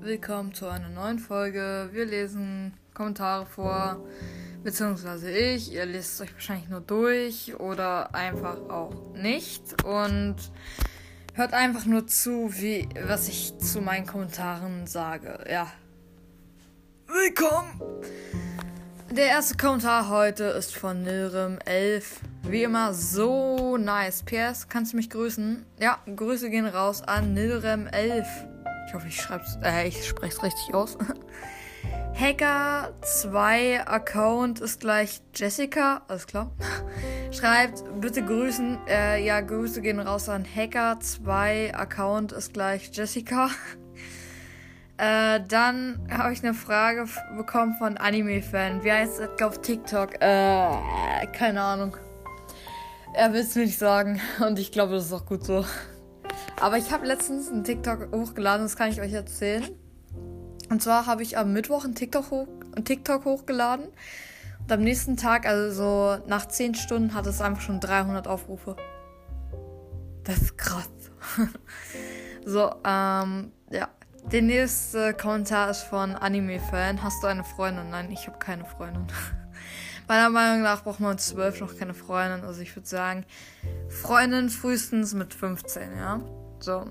Willkommen 0.00 0.54
zu 0.54 0.66
einer 0.66 0.88
neuen 0.88 1.20
Folge. 1.20 1.88
Wir 1.92 2.04
lesen 2.04 2.74
Kommentare 2.94 3.46
vor, 3.46 4.04
beziehungsweise 4.64 5.30
ich. 5.30 5.72
Ihr 5.72 5.86
lest 5.86 6.14
es 6.14 6.20
euch 6.22 6.34
wahrscheinlich 6.34 6.68
nur 6.68 6.80
durch 6.80 7.54
oder 7.60 8.12
einfach 8.12 8.58
auch 8.68 9.14
nicht 9.14 9.84
und 9.84 10.34
hört 11.34 11.52
einfach 11.52 11.84
nur 11.84 12.06
zu, 12.06 12.50
wie 12.54 12.88
was 13.06 13.28
ich 13.28 13.58
zu 13.58 13.80
meinen 13.80 14.06
Kommentaren 14.06 14.86
sage. 14.86 15.44
Ja. 15.50 15.70
Willkommen! 17.06 17.80
Der 19.10 19.26
erste 19.26 19.56
Kommentar 19.56 20.08
heute 20.08 20.44
ist 20.44 20.74
von 20.74 21.04
Nilrim11. 21.04 22.04
Wie 22.44 22.62
immer 22.62 22.94
so 22.94 23.76
nice. 23.76 24.22
PS, 24.22 24.68
kannst 24.68 24.92
du 24.92 24.96
mich 24.96 25.10
grüßen? 25.10 25.64
Ja, 25.80 25.98
Grüße 26.14 26.50
gehen 26.50 26.66
raus 26.66 27.02
an 27.02 27.36
Nilrem11. 27.36 28.26
Ich 28.86 28.94
hoffe, 28.94 29.08
ich 29.08 29.20
schreib's, 29.20 29.58
äh, 29.62 29.88
ich 29.88 30.06
spreche 30.06 30.36
es 30.36 30.42
richtig 30.42 30.74
aus. 30.74 30.96
Hacker 32.18 32.94
2 33.02 33.86
Account 33.88 34.60
ist 34.60 34.80
gleich 34.80 35.20
Jessica, 35.34 36.02
alles 36.06 36.26
klar. 36.26 36.52
Schreibt, 37.34 37.82
bitte 38.00 38.24
grüßen, 38.24 38.78
äh, 38.86 39.24
ja, 39.24 39.40
Grüße 39.40 39.82
gehen 39.82 39.98
raus 39.98 40.28
an 40.28 40.44
Hacker 40.44 41.00
2 41.00 41.74
Account 41.74 42.30
ist 42.30 42.52
gleich 42.52 42.90
Jessica. 42.92 43.50
Äh, 44.96 45.40
dann 45.48 46.06
habe 46.08 46.32
ich 46.32 46.44
eine 46.44 46.54
Frage 46.54 47.06
bekommen 47.36 47.74
von 47.80 47.96
Anime-Fan. 47.96 48.84
Wie 48.84 48.92
heißt 48.92 49.18
das 49.18 49.42
auf 49.42 49.60
TikTok? 49.60 50.14
Äh, 50.22 51.26
keine 51.32 51.60
Ahnung. 51.60 51.96
Er 53.12 53.32
will 53.32 53.40
es 53.40 53.56
mir 53.56 53.62
nicht 53.62 53.76
sagen. 53.76 54.20
Und 54.38 54.56
ich 54.60 54.70
glaube, 54.70 54.94
das 54.94 55.06
ist 55.06 55.12
auch 55.12 55.26
gut 55.26 55.44
so. 55.44 55.64
Aber 56.60 56.78
ich 56.78 56.92
habe 56.92 57.06
letztens 57.06 57.50
einen 57.50 57.64
TikTok 57.64 58.12
hochgeladen, 58.12 58.66
das 58.66 58.76
kann 58.76 58.88
ich 58.88 59.00
euch 59.00 59.12
erzählen. 59.12 59.68
Und 60.70 60.80
zwar 60.80 61.06
habe 61.06 61.24
ich 61.24 61.36
am 61.38 61.52
Mittwoch 61.52 61.84
einen 61.84 61.96
TikTok, 61.96 62.30
hoch, 62.30 62.46
einen 62.76 62.84
TikTok 62.84 63.24
hochgeladen. 63.24 63.88
Und 64.64 64.72
am 64.72 64.80
nächsten 64.80 65.18
Tag, 65.18 65.44
also 65.46 65.74
so 65.74 66.26
nach 66.26 66.48
10 66.48 66.74
Stunden, 66.74 67.12
hat 67.12 67.26
es 67.26 67.42
einfach 67.42 67.60
schon 67.60 67.80
300 67.80 68.26
Aufrufe. 68.26 68.76
Das 70.24 70.38
ist 70.38 70.56
krass. 70.56 70.88
so, 72.46 72.70
ähm, 72.82 73.52
ja. 73.70 73.88
Der 74.32 74.40
nächste 74.40 75.12
Kommentar 75.12 75.68
ist 75.68 75.82
von 75.82 76.16
Anime-Fan. 76.16 77.02
Hast 77.02 77.22
du 77.22 77.26
eine 77.26 77.44
Freundin? 77.44 77.90
Nein, 77.90 78.10
ich 78.10 78.26
habe 78.26 78.38
keine 78.38 78.64
Freundin. 78.64 79.06
Meiner 80.08 80.30
Meinung 80.30 80.62
nach 80.62 80.82
braucht 80.82 81.00
man 81.00 81.18
zwölf 81.18 81.60
noch 81.60 81.76
keine 81.76 81.92
Freundin. 81.92 82.42
Also 82.42 82.62
ich 82.62 82.74
würde 82.74 82.88
sagen, 82.88 83.26
Freundin 83.90 84.48
frühestens 84.48 85.12
mit 85.12 85.34
15, 85.34 85.94
ja. 85.98 86.22
So. 86.60 86.86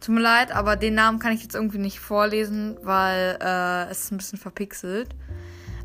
Tut 0.00 0.14
mir 0.14 0.22
leid, 0.22 0.52
aber 0.52 0.76
den 0.76 0.94
Namen 0.94 1.18
kann 1.18 1.32
ich 1.32 1.42
jetzt 1.42 1.54
irgendwie 1.54 1.78
nicht 1.78 2.00
vorlesen, 2.00 2.78
weil 2.82 3.36
äh, 3.42 3.90
es 3.90 4.04
ist 4.04 4.12
ein 4.12 4.16
bisschen 4.16 4.38
verpixelt. 4.38 5.14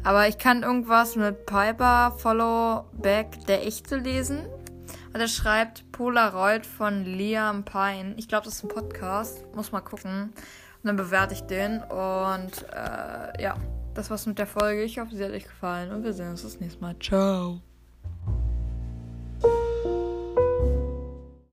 Aber 0.04 0.28
ich 0.28 0.38
kann 0.38 0.64
irgendwas 0.64 1.16
mit 1.16 1.46
Piper 1.46 2.14
Follow 2.18 2.86
Back 2.94 3.46
der 3.48 3.66
Echte 3.66 3.96
lesen. 3.98 4.46
Und 5.14 5.20
er 5.20 5.28
schreibt 5.28 5.92
Polaroid 5.92 6.66
von 6.66 7.06
Liam 7.06 7.64
Pine. 7.64 8.16
Ich 8.18 8.28
glaube, 8.28 8.46
das 8.46 8.56
ist 8.56 8.64
ein 8.64 8.70
Podcast. 8.70 9.46
Muss 9.56 9.72
mal 9.72 9.82
gucken. 9.82 10.34
Und 10.34 10.88
dann 10.88 10.96
bewerte 10.98 11.34
ich 11.34 11.42
den. 11.42 11.82
Und 11.84 12.66
äh, 12.74 13.42
ja, 13.42 13.56
das 13.94 14.10
war's 14.10 14.26
mit 14.26 14.40
der 14.40 14.48
Folge. 14.48 14.84
Ich 14.84 15.00
hoffe, 15.00 15.16
sie 15.16 15.24
hat 15.24 15.32
euch 15.32 15.46
gefallen. 15.46 15.92
Und 15.92 16.04
wir 16.04 16.14
sehen 16.14 16.32
uns 16.32 16.44
das 16.44 16.60
nächste 16.60 16.82
Mal. 16.82 16.96
Ciao. 17.00 17.62